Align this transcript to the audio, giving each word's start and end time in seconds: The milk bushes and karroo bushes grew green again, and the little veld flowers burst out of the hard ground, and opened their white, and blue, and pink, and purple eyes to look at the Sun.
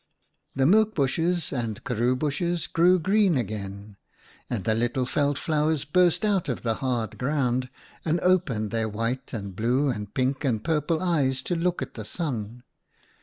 The 0.55 0.65
milk 0.65 0.95
bushes 0.95 1.53
and 1.53 1.83
karroo 1.83 2.15
bushes 2.17 2.65
grew 2.65 2.97
green 2.97 3.37
again, 3.37 3.97
and 4.49 4.63
the 4.63 4.73
little 4.73 5.05
veld 5.05 5.37
flowers 5.37 5.85
burst 5.85 6.25
out 6.25 6.49
of 6.49 6.63
the 6.63 6.73
hard 6.81 7.19
ground, 7.19 7.69
and 8.03 8.19
opened 8.21 8.71
their 8.71 8.89
white, 8.89 9.31
and 9.31 9.55
blue, 9.55 9.89
and 9.91 10.11
pink, 10.11 10.43
and 10.43 10.63
purple 10.63 11.03
eyes 11.03 11.43
to 11.43 11.55
look 11.55 11.83
at 11.83 11.93
the 11.93 12.03
Sun. 12.05 12.63